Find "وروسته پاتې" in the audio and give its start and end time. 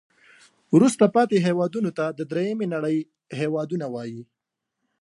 0.75-1.35